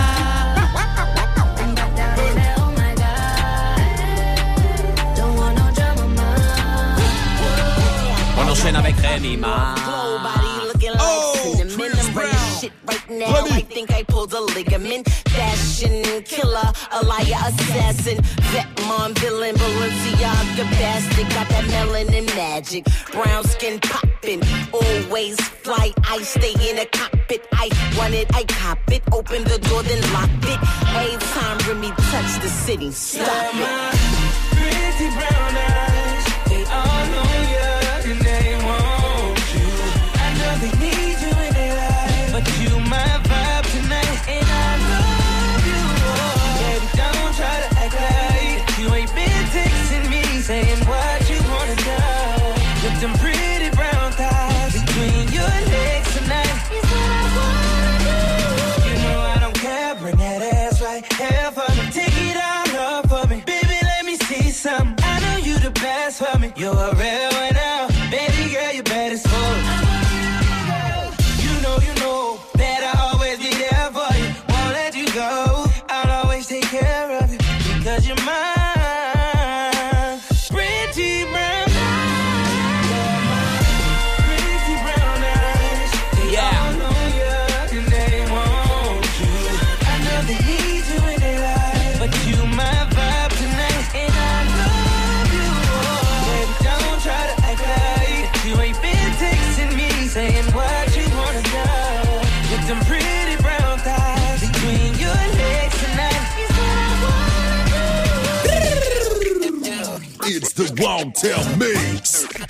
[1.57, 3.79] Then back out in that, oh my god.
[5.17, 6.29] Don't want no drama, ma.
[8.41, 9.86] On enchaîne avec Remy Ma.
[13.19, 13.47] Now.
[13.51, 15.09] I think I pulled a ligament.
[15.29, 18.21] Fashion killer, a liar, assassin.
[18.53, 21.29] Vet mom, villain, Balenciaga bastard.
[21.31, 22.85] Got that melanin magic.
[23.13, 24.43] Brown skin popping.
[24.73, 25.93] Always fly.
[26.09, 27.47] I stay in a cockpit.
[27.53, 29.03] I want it, I cop it.
[29.13, 30.61] Open the door, then lock it.
[30.97, 34.27] Every time Remy touch the city, stop it.
[34.57, 35.46] Pretty brown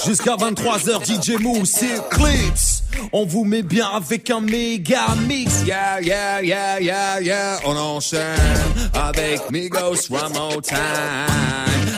[0.05, 2.83] Jusqu'à 23h, DJ Mousse et Eclipse.
[3.13, 5.63] On vous met bien avec un méga mix.
[5.67, 7.59] Yeah, yeah, yeah, yeah, yeah.
[7.65, 8.21] On enchaîne
[8.95, 10.77] avec Migos one more time.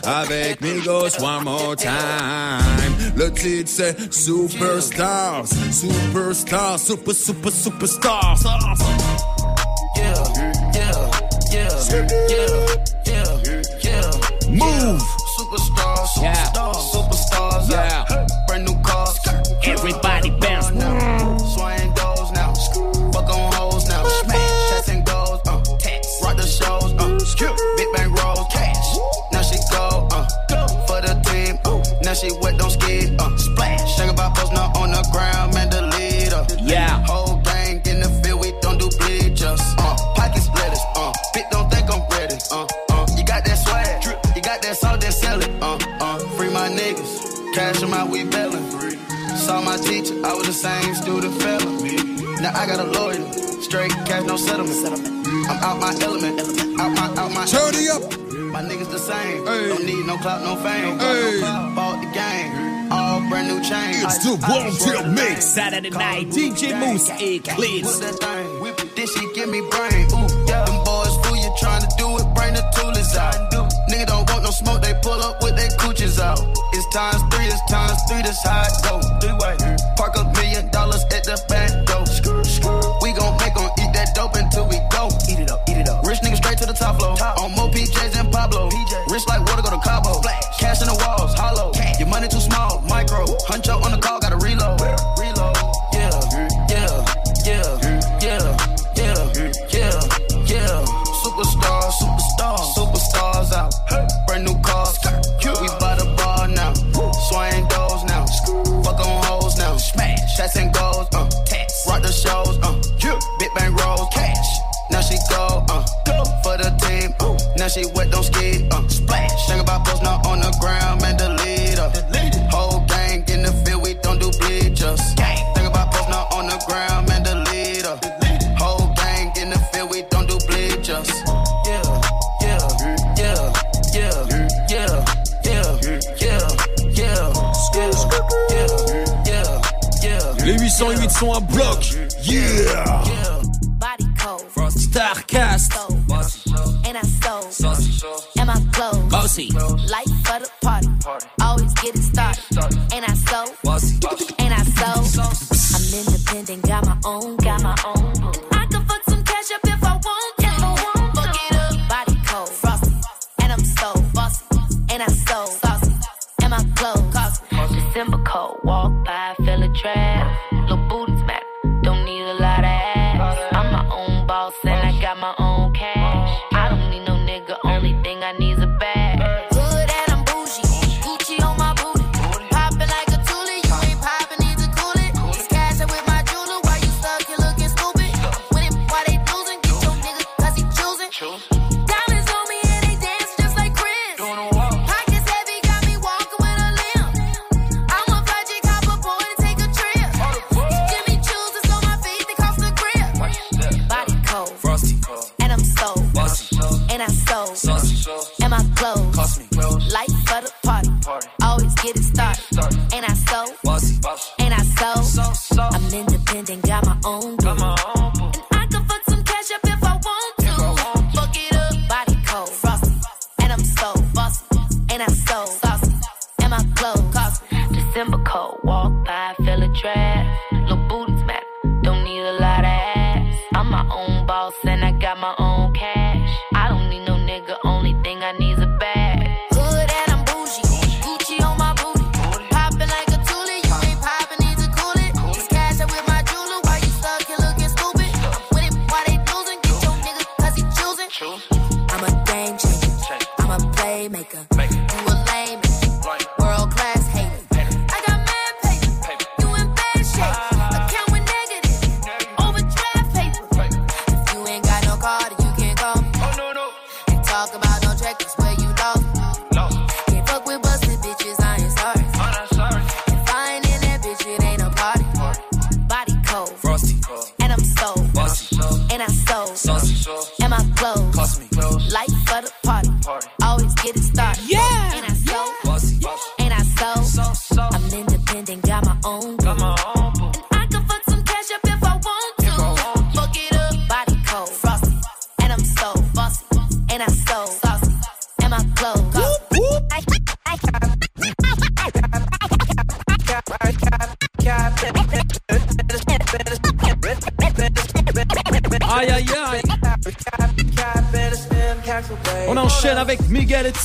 [0.05, 2.95] Avec Migos one more time.
[3.17, 5.47] Le titre c'est Superstars.
[5.71, 6.79] Superstars.
[6.81, 8.43] Super, super, superstars.
[9.97, 10.15] Yeah,
[10.75, 10.93] yeah,
[11.53, 11.69] yeah,
[12.29, 12.47] yeah,
[13.07, 13.25] yeah,
[13.83, 14.11] yeah.
[14.51, 15.03] Move.
[16.19, 16.45] Superstars, Yeah.
[16.53, 17.71] superstars, superstars.
[17.71, 18.05] Yeah.
[18.11, 18.47] out.
[18.49, 19.19] Brand new cars.
[19.65, 20.67] Everybody bounce.
[21.55, 22.53] Swing goes now.
[23.13, 24.05] Fuck on hoes now.
[24.05, 24.71] Smash.
[24.71, 25.41] Shots and goes.
[25.47, 25.63] Uh.
[26.23, 26.93] Rock the shows.
[26.99, 27.19] Uh.
[27.77, 28.47] Big bang rolls.
[28.53, 28.97] Cash.
[29.33, 30.09] Now she go.
[30.11, 30.27] Uh.
[30.87, 31.59] For the team.
[31.65, 31.83] Uh.
[32.03, 33.21] Now she wet, don't skid.
[33.21, 33.37] Uh.
[33.37, 33.97] Splash.
[33.97, 35.68] Think about post now on the ground, man,
[47.99, 48.67] out, we bailin'.
[49.37, 51.67] Saw my teacher, I was the same student fella.
[52.43, 53.21] Now I got a lawyer,
[53.63, 55.07] straight cash, no settlement.
[55.51, 56.41] I'm out my element,
[56.81, 57.45] out my, out my.
[57.47, 58.03] Turn it up.
[58.55, 59.45] My niggas the same.
[59.45, 60.97] Don't need no clout, no fame.
[61.75, 64.05] Bought the game, all brand new chains.
[64.05, 65.45] It's the Wanted Mix.
[65.45, 67.59] Saturday night, DJ Mouss Eklips.
[67.59, 70.07] Whip that thing, whip it, then she give me brain.
[70.15, 70.65] Ooh, yeah.
[70.65, 73.35] Them boys fool you trying to do it, bring the toolies out.
[73.91, 76.39] Nigga don't want no smoke, they pull up with their coochies out.
[76.79, 79.03] It's times three, it's times three, this how it go.
[79.19, 79.99] Three way, mm-hmm.
[79.99, 82.07] park a million dollars at the back door.
[83.03, 85.11] We gon' make 'em eat that dope until we go.
[85.27, 86.07] Eat it up, eat it up.
[86.07, 87.19] Rich nigga straight to the top floor.
[87.43, 88.71] On more PJs than Pablo.
[89.11, 90.23] Rich like water, go to Cabo.
[90.61, 91.35] Cash in the walls,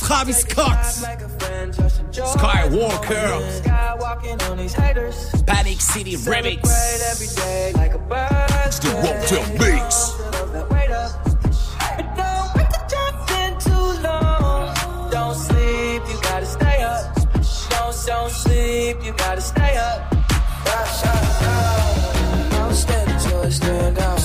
[0.04, 0.84] Travis Scott.
[2.12, 3.40] Skywalker.
[5.46, 6.60] Panic City Remix.
[8.66, 10.12] It's the Wanted Mix.
[15.10, 17.14] Don't sleep, you gotta stay up.
[17.70, 20.12] Don't, don't sleep, you gotta stay up.
[22.52, 23.96] I'm standing till I stand.
[23.96, 24.23] Stand up.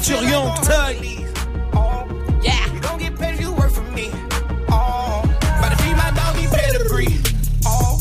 [0.00, 0.16] Yeah.
[0.16, 0.96] Future Young Thug.
[2.42, 2.74] Yeah.
[2.74, 4.08] You don't get paid if you work for me.
[4.70, 5.20] Oh.
[5.60, 7.20] But if he my dog, he pedigree.
[7.66, 8.00] Oh.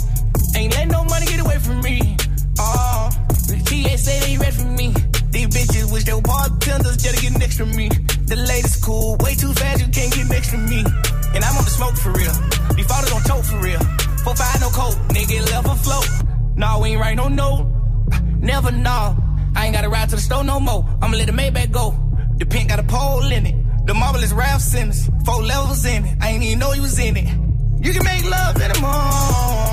[0.56, 2.16] Ain't let no money get away from me.
[2.58, 3.10] Oh.
[3.48, 4.94] The TA say they ready for me.
[5.32, 7.90] These bitches wish they were bartenders just to get next to me.
[7.90, 10.80] The latest cool, way too fast, you can't get next to me.
[11.36, 12.34] And I'm on the smoke for real.
[12.76, 13.80] These fathers don't choke for real.
[14.24, 16.08] Four five no coke, nigga left afloat.
[16.56, 17.68] Nah, we ain't write no note.
[18.40, 19.18] Never know.
[19.56, 20.86] I ain't gotta ride to the store no more.
[21.10, 21.96] I'ma let the Maybach go.
[22.38, 23.56] The pink got a pole in it.
[23.88, 25.10] The marble is Raf Simons.
[25.26, 26.18] Four levels in it.
[26.22, 27.26] I ain't even know you was in it.
[27.84, 29.69] You can make love in the morning.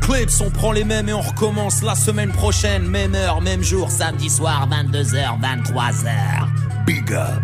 [0.00, 0.40] Clips.
[0.40, 4.30] On prend les mêmes et on recommence la semaine prochaine, même heure, même jour, samedi
[4.30, 6.12] soir, 22h, 23h.
[6.86, 7.42] Big up.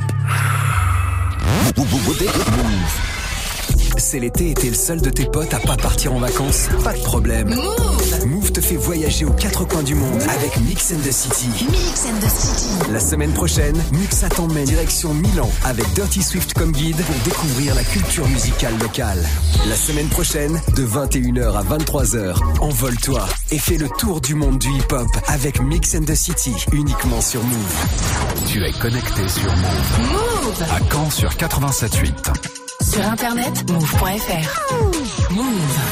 [3.98, 6.92] C'est l'été et t'es le seul de tes potes à pas partir en vacances Pas
[6.92, 7.48] de problème.
[7.48, 8.39] Move.
[8.50, 11.48] Move te fait voyager aux quatre coins du monde avec Mix and the City.
[11.70, 12.92] Mix and the City.
[12.92, 17.84] La semaine prochaine, Muxa t'emmène direction Milan avec Dirty Swift comme guide pour découvrir la
[17.84, 19.24] culture musicale locale.
[19.68, 24.68] La semaine prochaine, de 21h à 23h, envole-toi et fais le tour du monde du
[24.68, 28.46] hip-hop avec Mix and the City, uniquement sur Move.
[28.48, 30.10] Tu es connecté sur Move.
[30.10, 30.62] Move.
[30.62, 32.50] À Caen sur 87.8.
[32.82, 35.32] Sur internet, move.fr.
[35.32, 35.90] Move.